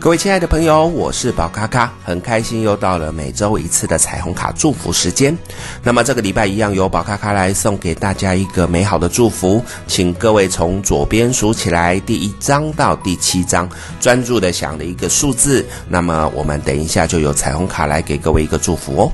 [0.00, 5.36] 各位亲爱的朋友，我是宝咖咖，很开心又到了每周一次的彩虹卡祝福时间。
[5.82, 13.68] 那么这个礼拜一样由宝咖咖来送给大家一个美好的祝福，请各位从左边数起来，第一张到第七张，
[14.00, 15.66] 专注的想的一个数字。
[15.86, 19.12] 那么我们等一下就由彩虹卡来给各位一个祝福哦。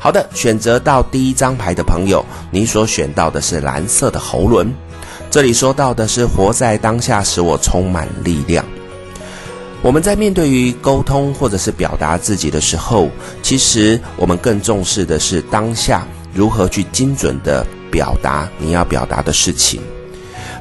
[0.00, 4.74] 好的，选择到第一张牌的朋友，你所选到的是蓝色的喉轮。
[5.30, 8.64] 这里说到的是活在当下，使我充满力量。
[9.82, 13.08] 我们在面对于沟通或者是表达自己的时候，
[13.42, 19.80] 其实我们更重视的是当下如何去精准的表达你要表达的事情，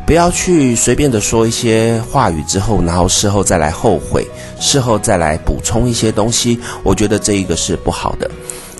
[0.07, 4.27] 不要去随便的说一些话语之后，然后事后再来后悔，
[4.59, 8.29] 事后再来补充一些东西，我觉得这一个是不好的。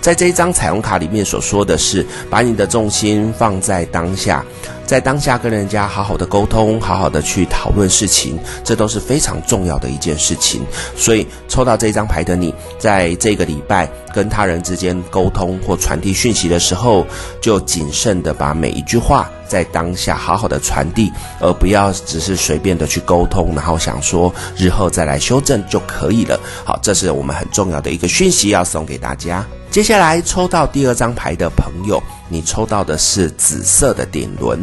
[0.02, 4.44] 在这一张彩虹卡里面所说的是，把你的重心放在当下，
[4.84, 10.66] 在当下跟人家好好的沟通，好好的去讨论事情，这都是非常重要的一件事情。
[10.96, 17.06] 所以抽到这张牌的你，在这个礼拜跟他人之间沟通或传递讯息的时候，
[17.40, 26.40] 就谨慎的把每一句话在当下好好的传递，而不要只是随便的去沟通，然后想说日后再来修正就可以了。
[26.64, 29.46] 好，这是我们很重要的一个讯息要送给大家。
[29.72, 34.60] 接下来抽到第二张牌的朋友，你抽到的是紫色的顶轮。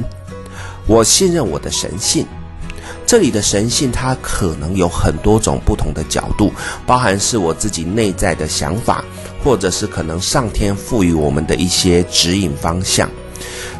[0.85, 2.27] 我信任我的神性，
[3.07, 6.53] 这里的神性它可能有很多种不同的角度，
[6.85, 9.03] 包含是我自己内在的想法，
[9.43, 13.09] 或者是可能上天赋予我们的一些指引方向。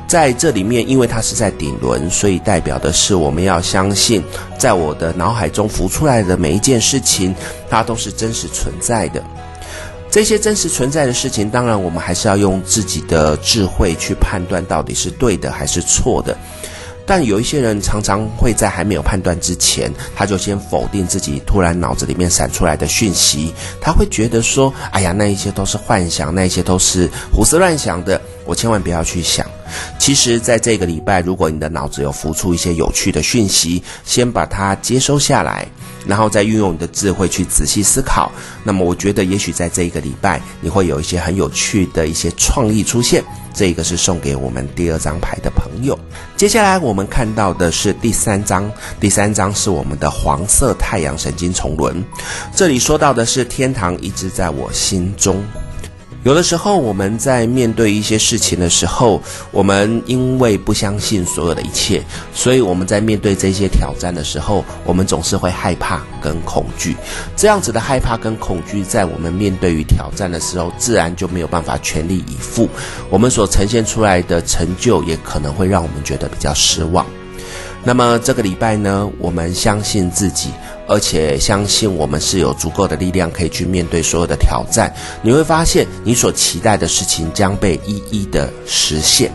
[0.07, 4.23] 在这里面，因为它是在顶轮，所以代表的是我们要相信，
[4.57, 7.35] 在我的脑海中浮出来的每一件事情，
[7.69, 9.23] 它都是真实存在的。
[10.11, 16.35] 这些真实存在的事情，当然我们还是要用自己的智慧去判断到底是对的还是错的。
[17.05, 23.51] 但有一些人常常会在还没有判断之前，他就先否定自己突然脑子里面闪出来的讯息，
[23.81, 29.45] 他会觉得说：“哎呀，那一些都是幻想，那一些都是胡思乱想的，我千万不要去想。”
[29.99, 35.67] 其实，在这个礼拜，如果你的脑子有浮出一些有趣的讯息，先把它接收下来。
[36.07, 38.31] 然后再运用你的智慧去仔细思考，
[38.63, 43.23] 那么我觉得也许在这一个礼拜你会有一些很有趣的一些创意出现。
[43.53, 45.99] 这个是送给我们第二张牌的朋友。
[46.37, 52.03] 接下来我们看到的是第三张，第三张是我们的黄色太阳神经丛轮。
[52.55, 55.43] 这里说到的是天堂一直在我心中。
[56.23, 59.21] 有的时候，我们在面对一些事情的时候，
[59.51, 62.03] 我们因为不相信所有的一切，
[62.33, 66.97] 所以我们在面对这些挑战的时候，我们总是会害怕跟恐惧。
[67.37, 72.67] 这样子的害怕跟恐惧，在我们面对于挑战的时候，自然就没有办法全力以赴。
[73.09, 77.05] 我们所呈现出来的成就，也可能会让我们觉得比较失望。
[77.89, 80.51] 那么这个礼拜呢，我们相信自己。
[80.87, 84.93] 而且相信我们是有足够的力量可以去面对所有的挑战。
[85.23, 89.31] 你会发现，你所期待的事情将被一一的实现。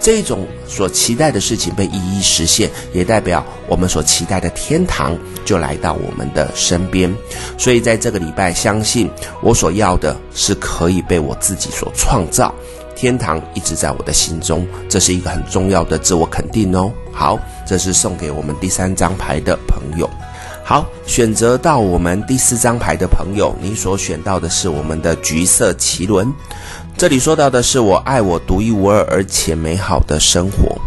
[0.00, 7.12] 这种所期待的事情被一一实现，也代表我们所期待的天堂就来到我们的身边。
[7.56, 9.10] 所以在这个礼拜，相信
[9.42, 12.54] 我所要的是可以被我自己所创造。
[12.94, 16.92] 天堂一直在我的心中，这是一个很重要的自我肯定哦。
[17.18, 17.36] 好，
[17.66, 20.08] 这是送给我们第三张牌的朋友。
[20.62, 26.32] 好，选择到我们第四张牌的朋友，你所选到的是我们的橘色奇轮。
[26.96, 30.80] 这里说到的是我爱我独一无二而且美好的生活。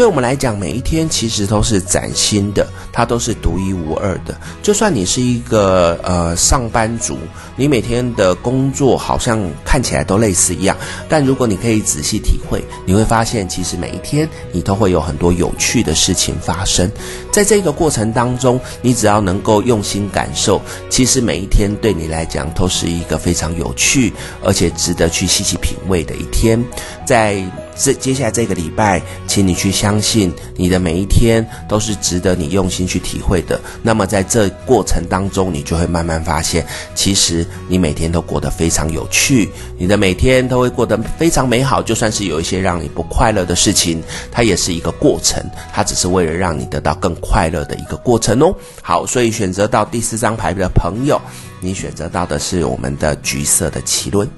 [0.00, 4.34] 对我们来讲，每一天其实都是崭新的，它都是独一无二的。
[4.62, 7.18] 就算你是一个呃上班族，
[7.54, 10.74] 你每天的工作好像看起来都类似一样，
[11.06, 16.90] 但如果你可以仔细体会，你会发现，其实每一天你都会有很多有趣的事情发生。
[17.30, 24.10] 在这个过程当中，你只要能够用心感受，其实每一天对你来讲都是一个非常有趣
[24.42, 26.58] 而且值得去细细品味的一天。
[27.04, 27.44] 在
[27.76, 33.60] 这接下来这个礼拜，请你去相信，你的每一天都是值得你用心去体会的。
[33.82, 41.82] 那么在这过程当中，你就会慢慢发现，其实你每天都过得非常有趣，你的每天都会过得非常美好。
[41.82, 48.54] 就算是有一些让你不快乐的事情，它也是一个过程，它只是为了让你得到更快乐的一个过程哦。
[48.82, 51.20] 好，所以选择到第四张牌的朋友，
[51.60, 54.28] 你选择到的是我们的橘色的脐轮。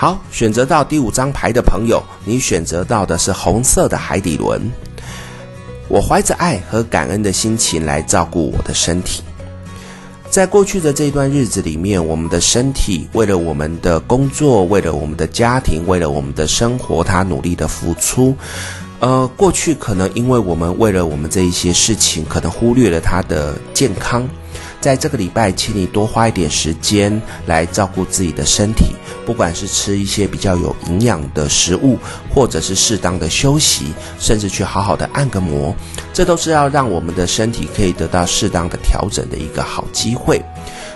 [0.00, 4.70] 好，选择到第五张牌的朋友，你选择到的是红色的海底轮。
[5.88, 9.24] 我怀着爱和感恩的心情来照顾我的身体。
[10.30, 18.36] 在过去的这段日子里面，我们的身体为了我们的工作，为了我们的家庭，为了我们的生活，他努力的付出。
[19.00, 24.28] 呃，过去可能因为我们为了我们这一些事情，可能忽略了他的健康。
[24.80, 28.86] 在这个礼拜，请你多花一点时间来照顾自己的身体，
[29.26, 31.98] 不管是吃一些比较有营养的食物，
[32.32, 35.74] 或者是适当的休息，甚至去好好的按个摩，
[36.12, 40.40] 这都是要让我们的身体可以得到适当的调整的一个好机会。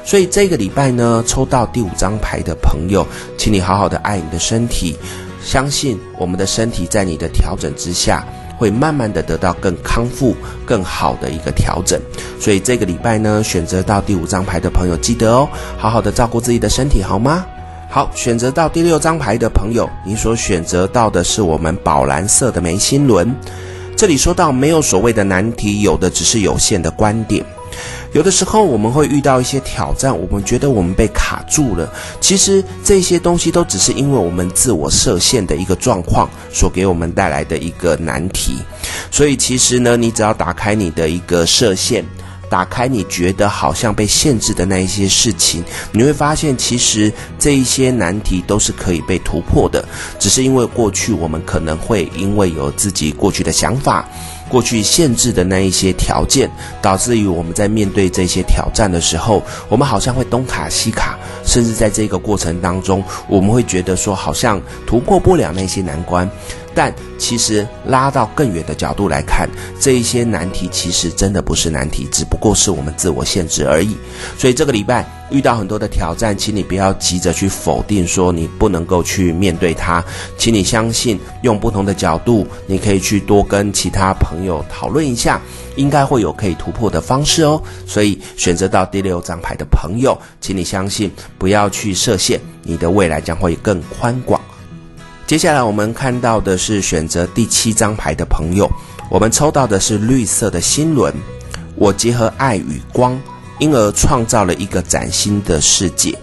[0.05, 3.07] 所以这个礼拜呢，抽到第五张牌的朋友，
[3.37, 4.97] 请你好好的爱你的身体，
[5.45, 8.27] 相信我们的身体在你的调整之下，
[8.63, 12.01] 会慢慢的得到更康复、更好的一个调整。
[12.39, 17.45] 所以这个礼拜呢，选择到第五张牌的朋友，记得哦，好好的照顾自己的身体，好吗？
[17.91, 23.35] 好，选择到第六张牌的朋友，你所选择到的是我们宝蓝色的眉心轮。
[23.97, 27.45] 这里说到没有所谓的难题，有的只是有限的观点。
[28.13, 31.91] 有的时候我们会遇到一些挑战，我们觉得我们被卡住了。
[32.21, 38.59] 其实这些东西都只是因为我们自我设限的一个状况所给我们带来的一个难题。
[39.11, 42.05] 所以其实呢，你只要打开你的一个设限，
[42.51, 49.83] 打开你觉得好像被限制的那一些事情，你会发现其实这一些难题都是可以被突破的。
[50.19, 54.07] 只是因为过去我们可能会因为有自己过去的想法。
[54.53, 56.51] 过去限制的那一些条件，
[56.83, 66.31] 导致于我们在面对这些挑战的时候，我们好像会东卡西卡，甚至在这个过程当中，我们会觉得说好像突破不了那些难关。
[66.75, 69.49] 但其实拉到更远的角度来看，
[69.81, 73.97] 这一些难题其实真的不是难题，只不过是我们自我限制而已。
[74.39, 80.05] 所以这个礼拜遇到很多的挑战，请你不要急着去否定说你不能够去面对它，
[80.37, 85.41] 请你相信用不同的角度，你可以去多跟其他朋友讨论一下，
[85.77, 87.63] 应该会有可以突破的方式哦。
[87.87, 94.41] 所以选择到第六张牌的朋友，请你相信，不要去设限，你的未来将会更宽广。
[95.33, 98.71] 接下来我们看到的是选择第七张牌的朋友，
[99.09, 101.11] 我们抽到的是绿色的心轮。
[101.75, 103.19] 我结合爱与光，
[103.59, 106.15] 因而创造了一个崭新的世界。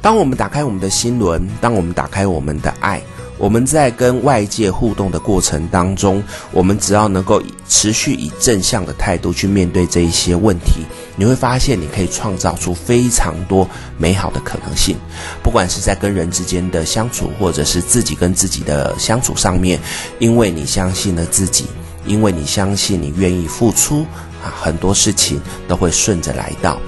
[0.00, 3.02] 当我们打开我们的心轮，当我们打开我们的爱。
[3.36, 6.20] 我们在跟外界互动的过程当中，
[6.50, 10.86] 我们只要能够持续以正向的态度去面对这一些问题，
[11.18, 13.68] 你会发现你可以创造出非常多
[13.98, 14.96] 美好的可能性。
[15.42, 19.80] 不管是在跟人之间的相处，或者是自己跟自己的相处上面，
[20.20, 21.66] 因为你相信了自己，
[22.06, 24.06] 因为你相信你愿意付出
[24.42, 26.80] 啊，很多事情都会顺着来到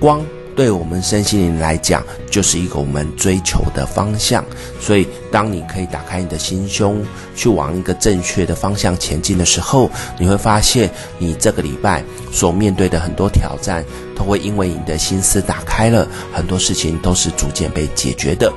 [0.00, 0.20] 光。
[0.54, 4.44] 对我们身心灵来讲，就是一个我们追求的方向。
[4.80, 7.04] 所以，当你可以打开你的心胸，
[7.34, 13.84] 去往一个正确的方向前进的时候，你会发现，你这个礼拜所面对的很多挑战，
[14.16, 18.52] 都会因为你的心思打开了，很多事情都是逐渐被解决的。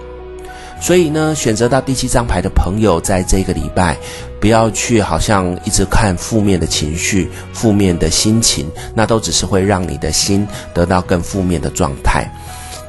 [0.80, 3.98] 所以呢，选择到第七张牌的朋友，在这个礼拜，
[4.40, 12.30] 不要去好像一直看负面的情绪、负面的心情，那都只是会让你的心得到更负面的状态。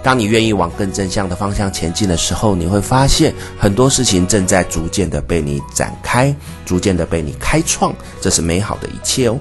[0.03, 6.35] 当你愿意往更正向的方向前进的时候，你会发现很多事情正在逐渐的被你展开，
[6.65, 9.39] 逐渐的被你开创，这是美好的一切哦。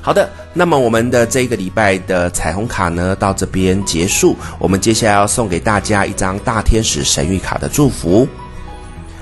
[0.00, 4.36] 好的，那么我们的这个礼拜的彩虹卡呢，到这边结束。
[4.56, 8.26] 我们接下来要送给大家一张大天使神谕卡的祝福。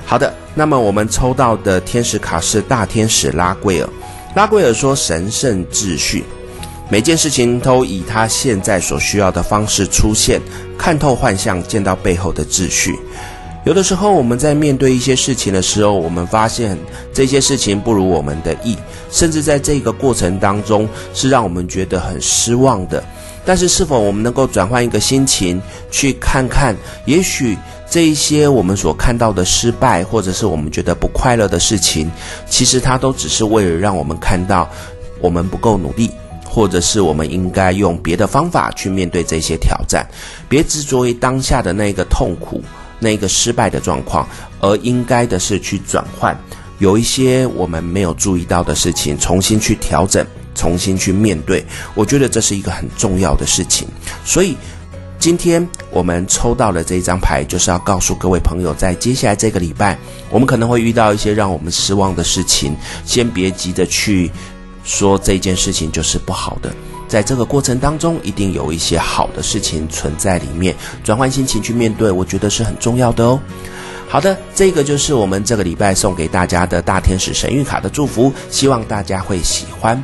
[0.05, 3.89] 好的，那么我们抽到的天使卡是大天使拉圭尔。
[4.35, 6.23] 拉圭尔说：“神圣秩序，
[6.91, 10.39] 每件事情都以他现在所需要的方式出现，
[10.77, 12.95] 看透幻象，见到背后的秩序。”
[13.65, 16.77] 有的时候，我们在面对一些事情的时候，我们发现
[17.15, 18.77] 这些事情不如我们的意，
[19.09, 23.03] 甚至在这个过程当中是让我们觉得很失望的。
[23.45, 27.57] 但是，是否我们能够转换一个心情，去看看，也许
[27.89, 32.11] 这一些我们所看到的失败，或者是我们觉得不快乐的事情，
[32.49, 34.69] 其实它都只是为了让我们看到
[35.21, 36.11] 我们不够努力，
[36.45, 40.05] 或者是我们应该用别的方法去面对这些挑战。
[40.49, 42.61] 别执着于当下的那个痛苦。
[43.03, 44.27] 那个失败的状况，
[44.61, 46.39] 而应该的是去转换，
[46.79, 51.65] 有一些我们没有注意到的事情，重新去调整，重新去面对。
[51.95, 53.89] 我觉得这是一个很重要的事情。
[54.25, 54.57] 所以
[55.19, 59.99] 今天我们抽到的这一张牌，就是要告诉各位朋友，在接下来这个礼拜，
[60.31, 64.31] 我们可能会遇到一些让我们失望的事情，先别急着去
[64.85, 66.73] 说这件事情就是不好的。
[67.13, 73.39] 在这个过程当中，一定有一些好的事情存在里面，转换心情去面对，我觉得是很重要的哦。
[74.09, 80.03] 好的，这个就是我们这个礼拜送给大家的大天使神谕卡的祝福，希望大家会喜欢。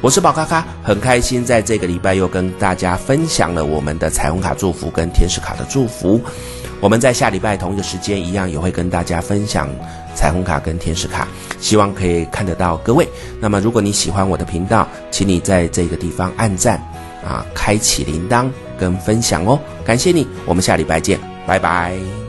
[0.00, 6.18] 我是宝咖咖，很开心在这个礼拜又跟大家分享了我们的彩虹卡祝福跟天使卡的祝福。
[6.80, 9.68] 我们在下礼拜同一个时间一样也会跟大家分享
[10.14, 11.26] 彩虹卡跟天使卡，
[11.60, 13.08] 希望可以看得到各位。
[13.40, 16.78] 那么如果你喜欢我的频道，请你在这个地方按赞
[17.26, 22.25] 啊，开启铃铛跟分享哦，感谢你，我们下礼拜见，拜拜。